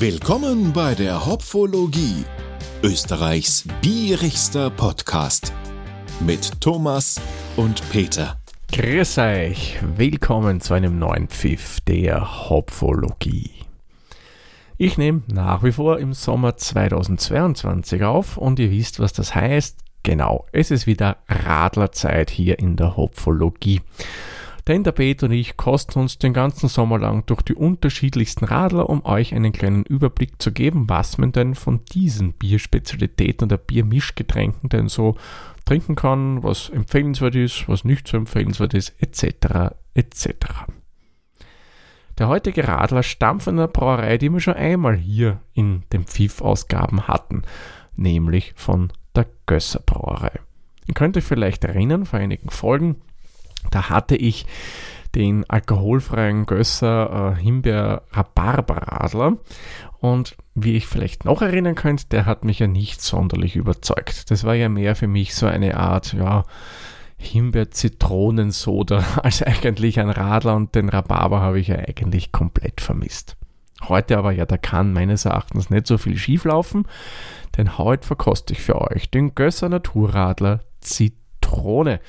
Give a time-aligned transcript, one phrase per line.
[0.00, 2.24] Willkommen bei der Hopfologie,
[2.84, 5.52] Österreichs bierigster Podcast
[6.20, 7.20] mit Thomas
[7.56, 8.38] und Peter.
[8.70, 13.50] Grüß euch, willkommen zu einem neuen Pfiff der Hopfologie.
[14.76, 19.80] Ich nehme nach wie vor im Sommer 2022 auf und ihr wisst, was das heißt.
[20.04, 23.80] Genau, es ist wieder Radlerzeit hier in der Hopfologie.
[24.68, 28.90] Denn der Peter und ich kosten uns den ganzen Sommer lang durch die unterschiedlichsten Radler,
[28.90, 34.68] um euch einen kleinen Überblick zu geben, was man denn von diesen Bierspezialitäten oder Biermischgetränken
[34.68, 35.16] denn so
[35.64, 39.74] trinken kann, was empfehlenswert ist, was nicht so empfehlenswert ist, etc.
[39.94, 40.28] etc.
[42.18, 47.08] Der heutige Radler stammt von einer Brauerei, die wir schon einmal hier in den Pfiff-Ausgaben
[47.08, 47.42] hatten,
[47.96, 50.32] nämlich von der Gösser Brauerei.
[50.86, 52.96] Ihr könnt euch vielleicht erinnern, vor einigen Folgen
[53.70, 54.46] da hatte ich
[55.14, 59.38] den alkoholfreien Gösser äh, Himbeer Rhabarberadler
[60.00, 64.30] und wie ich vielleicht noch erinnern könnt, der hat mich ja nicht sonderlich überzeugt.
[64.30, 66.44] Das war ja mehr für mich so eine Art, ja,
[67.18, 73.36] Himbeer-Zitronensoda als eigentlich ein Radler und den Rhabarber habe ich ja eigentlich komplett vermisst.
[73.88, 76.86] Heute aber ja, da kann meines Erachtens nicht so viel schieflaufen,
[77.56, 82.00] denn heute verkoste ich für euch den Gösser Naturradler Zitrone.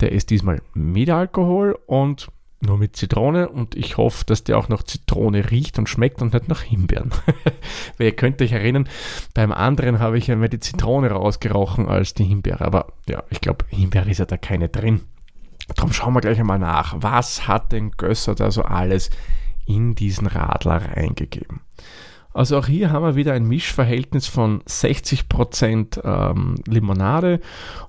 [0.00, 2.28] Der ist diesmal mit Alkohol und
[2.60, 6.32] nur mit Zitrone und ich hoffe, dass der auch noch Zitrone riecht und schmeckt und
[6.32, 7.10] nicht nach Himbeeren.
[7.98, 8.88] Weil ihr könnt euch erinnern,
[9.34, 12.64] beim anderen habe ich ja mehr die Zitrone rausgerochen als die Himbeere.
[12.64, 15.02] Aber ja, ich glaube, Himbeere ist ja da keine drin.
[15.76, 16.96] Darum schauen wir gleich einmal nach.
[16.98, 19.10] Was hat denn Gösser da so alles
[19.66, 21.60] in diesen Radler reingegeben?
[22.32, 27.40] Also auch hier haben wir wieder ein Mischverhältnis von 60% ähm, Limonade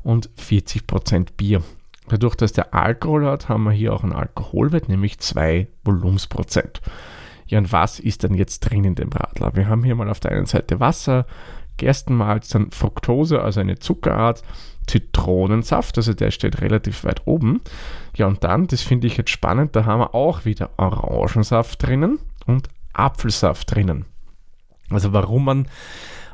[0.03, 1.63] und 40% Bier.
[2.09, 6.81] Dadurch, dass der Alkohol hat, haben wir hier auch einen Alkoholwert, nämlich 2 Volumensprozent.
[7.47, 9.55] Ja, und was ist denn jetzt drin in dem Radler?
[9.55, 11.25] Wir haben hier mal auf der einen Seite Wasser,
[11.77, 14.43] Gerstenmalz, dann Fructose, also eine Zuckerart,
[14.85, 17.61] Zitronensaft, also der steht relativ weit oben.
[18.15, 22.19] Ja, und dann, das finde ich jetzt spannend, da haben wir auch wieder Orangensaft drinnen
[22.45, 24.05] und Apfelsaft drinnen.
[24.89, 25.67] Also warum man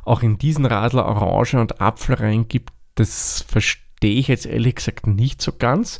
[0.03, 5.08] auch in diesen Radler Orange und Apfel reingibt, das verstehe verstehe ich jetzt ehrlich gesagt
[5.08, 5.98] nicht so ganz.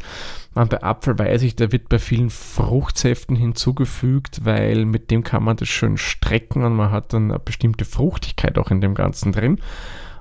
[0.54, 5.58] Bei Apfel weiß ich, der wird bei vielen Fruchtsäften hinzugefügt, weil mit dem kann man
[5.58, 9.60] das schön strecken und man hat dann eine bestimmte Fruchtigkeit auch in dem Ganzen drin.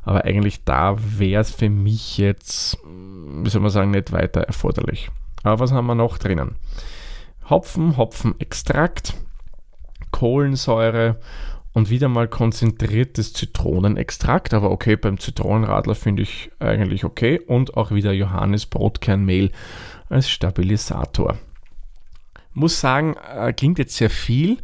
[0.03, 5.11] Aber eigentlich da wäre es für mich jetzt, wie soll man sagen, nicht weiter erforderlich.
[5.43, 6.57] Aber was haben wir noch drinnen?
[7.51, 9.13] Hopfen, Hopfenextrakt,
[10.11, 11.21] Kohlensäure
[11.75, 17.41] und wieder mal konzentriertes Zitronenextrakt, aber okay, beim Zitronenradler finde ich eigentlich okay.
[17.41, 19.51] Und auch wieder Johannisbrotkernmehl
[20.09, 21.37] als Stabilisator.
[22.53, 24.59] Muss sagen, äh, klingt jetzt sehr viel,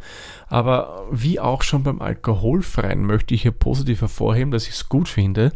[0.47, 5.09] aber wie auch schon beim Alkoholfreien möchte ich hier positiv hervorheben, dass ich es gut
[5.09, 5.51] finde,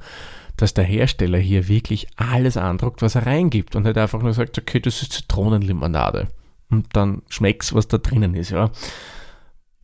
[0.58, 4.58] dass der Hersteller hier wirklich alles andruckt, was er reingibt und nicht einfach nur sagt,
[4.58, 6.28] okay, das ist Zitronenlimonade.
[6.70, 8.72] Und dann schmeckt's, was da drinnen ist, ja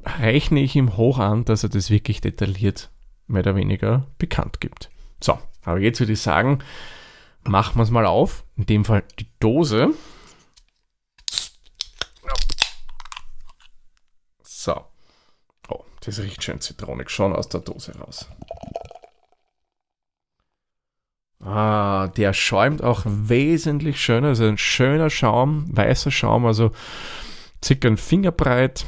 [0.06, 2.90] rechne ich ihm hoch an, dass er das wirklich detailliert
[3.28, 4.90] mehr oder weniger bekannt gibt.
[5.20, 6.60] So, aber jetzt würde ich sagen,
[7.44, 8.44] machen wir es mal auf.
[8.58, 9.94] In dem Fall die Dose.
[14.44, 14.86] So.
[15.70, 18.28] Oh, das riecht schön zitronig, schon aus der Dose raus.
[21.44, 24.30] Ah, der schäumt auch wesentlich schöner.
[24.30, 26.72] Also ein schöner Schaum, weißer Schaum, also
[27.64, 28.86] circa ein Fingerbreit,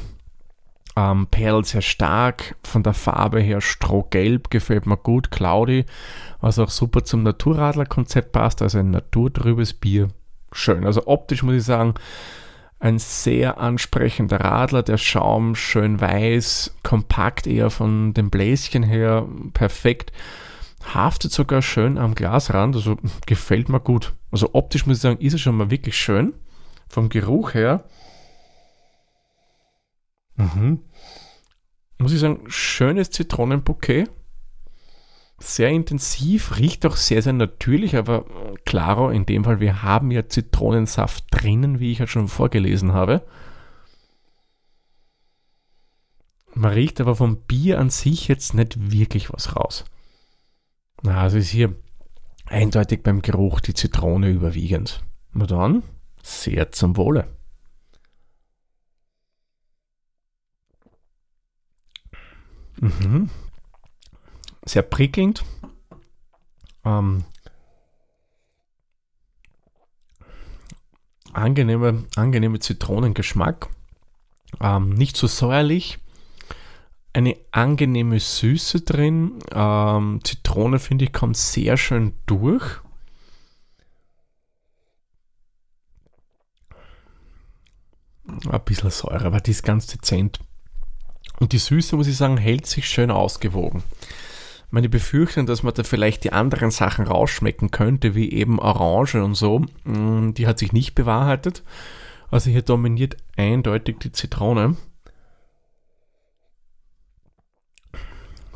[0.95, 5.85] ähm, Perl sehr stark, von der Farbe her strohgelb, gefällt mir gut, cloudy,
[6.39, 10.09] was auch super zum Naturradler-Konzept passt, also ein naturtrübes Bier.
[10.51, 10.85] Schön.
[10.85, 11.95] Also optisch muss ich sagen,
[12.79, 20.11] ein sehr ansprechender Radler, der Schaum schön weiß, kompakt eher von dem Bläschen her, perfekt.
[20.93, 24.13] Haftet sogar schön am Glasrand, also gefällt mir gut.
[24.31, 26.33] Also optisch muss ich sagen, ist es schon mal wirklich schön.
[26.89, 27.85] Vom Geruch her
[30.35, 30.79] Mhm.
[31.97, 34.05] Muss ich sagen, schönes Zitronenbouquet.
[35.39, 38.25] Sehr intensiv, riecht auch sehr, sehr natürlich, aber
[38.65, 43.23] klaro, in dem Fall, wir haben ja Zitronensaft drinnen, wie ich ja schon vorgelesen habe.
[46.53, 49.85] Man riecht aber vom Bier an sich jetzt nicht wirklich was raus.
[51.01, 51.75] Na, also ist hier
[52.45, 55.03] eindeutig beim Geruch die Zitrone überwiegend.
[55.33, 55.83] Na dann,
[56.21, 57.27] sehr zum Wohle.
[62.83, 63.29] Mhm.
[64.65, 65.43] Sehr prickelnd.
[66.83, 67.23] Ähm,
[71.31, 73.69] angenehme, angenehme Zitronengeschmack.
[74.59, 75.99] Ähm, nicht so säuerlich.
[77.13, 79.39] eine angenehme Süße drin.
[79.51, 82.81] Ähm, Zitrone, finde ich, kommt sehr schön durch.
[88.49, 90.39] Ein bisschen Säure, aber die ist ganz dezent.
[91.39, 93.83] Und die Süße, muss ich sagen, hält sich schön ausgewogen.
[94.69, 99.35] Meine Befürchtung, dass man da vielleicht die anderen Sachen rausschmecken könnte, wie eben Orange und
[99.35, 101.63] so, mm, die hat sich nicht bewahrheitet.
[102.31, 104.75] Also hier dominiert eindeutig die Zitrone.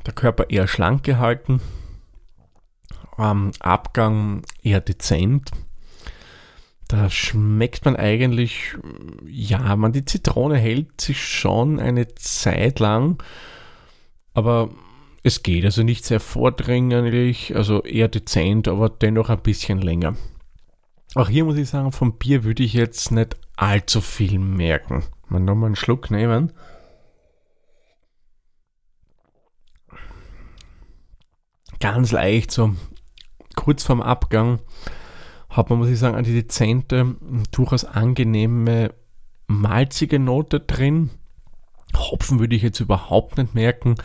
[0.07, 1.61] Der Körper eher schlank gehalten.
[3.19, 5.51] Ähm, Abgang eher dezent.
[6.87, 8.77] Da schmeckt man eigentlich,
[9.25, 13.21] ja, man, die Zitrone hält sich schon eine Zeit lang,
[14.33, 14.69] aber
[15.23, 20.15] es geht also nicht sehr vordringlich, also eher dezent, aber dennoch ein bisschen länger.
[21.15, 25.03] Auch hier muss ich sagen, vom Bier würde ich jetzt nicht allzu viel merken.
[25.27, 26.53] Mal nochmal einen Schluck nehmen.
[31.79, 32.73] Ganz leicht, so
[33.55, 34.59] kurz vorm Abgang,
[35.57, 37.15] hat man, muss ich sagen, eine dezente,
[37.51, 38.93] durchaus angenehme,
[39.47, 41.09] malzige Note drin.
[41.95, 43.95] Hopfen würde ich jetzt überhaupt nicht merken,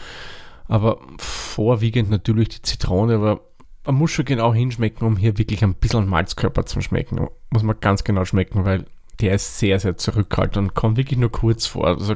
[0.67, 3.41] aber vorwiegend natürlich die Zitrone, aber
[3.85, 7.27] man muss schon genau hinschmecken, um hier wirklich ein bisschen Malzkörper zu schmecken.
[7.51, 8.87] Muss man ganz genau schmecken, weil
[9.21, 11.87] der ist sehr, sehr zurückhaltend und kommt wirklich nur kurz vor.
[11.87, 12.15] Also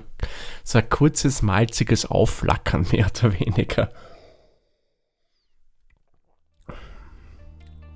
[0.64, 3.90] so ein kurzes, malziges Aufflackern, mehr oder weniger.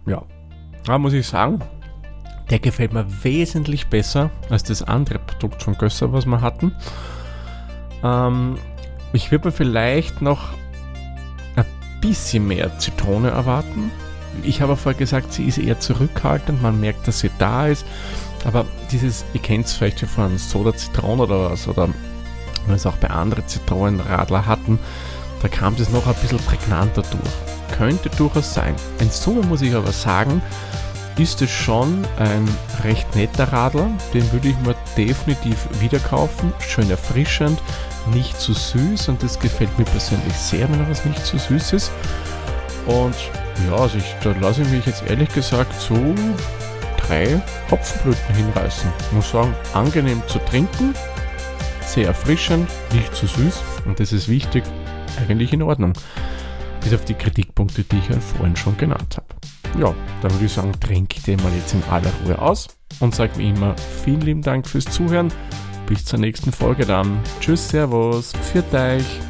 [0.06, 0.26] Ja,
[0.90, 1.60] da muss ich sagen,
[2.50, 6.74] der gefällt mir wesentlich besser als das andere Produkt von Gösser, was wir hatten.
[8.02, 8.58] Ähm,
[9.12, 10.50] ich würde mir vielleicht noch
[11.54, 11.64] ein
[12.00, 13.92] bisschen mehr Zitrone erwarten.
[14.42, 17.86] Ich habe vorher gesagt, sie ist eher zurückhaltend, man merkt, dass sie da ist.
[18.44, 21.88] Aber dieses, ihr kennt es vielleicht schon von Soda Zitrone oder was, oder
[22.66, 24.78] wir auch bei anderen Zitronenradler hatten,
[25.40, 27.59] da kam das noch ein bisschen prägnanter durch.
[27.76, 28.74] Könnte durchaus sein.
[29.00, 30.42] In Summe muss ich aber sagen,
[31.18, 32.48] ist es schon ein
[32.84, 33.88] recht netter Radler.
[34.14, 36.52] Den würde ich mir definitiv wieder kaufen.
[36.60, 37.60] Schön erfrischend,
[38.14, 41.90] nicht zu süß und das gefällt mir persönlich sehr, wenn was nicht zu süß ist.
[42.86, 43.14] Und
[43.68, 46.14] ja, also ich, da lasse ich mich jetzt ehrlich gesagt so
[46.96, 47.40] drei
[47.70, 48.90] Hopfenblüten hinreißen.
[49.00, 50.94] Ich muss sagen, angenehm zu trinken,
[51.86, 54.64] sehr erfrischend, nicht zu süß und das ist wichtig,
[55.20, 55.92] eigentlich in Ordnung.
[56.82, 59.80] Bis auf die Kritikpunkte, die ich ja vorhin schon genannt habe.
[59.80, 62.68] Ja, dann würde ich sagen, trinke ich den mal jetzt in aller Ruhe aus
[62.98, 65.32] und sage wie immer vielen lieben Dank fürs Zuhören.
[65.86, 67.20] Bis zur nächsten Folge dann.
[67.40, 69.29] Tschüss, Servus, pfiat euch.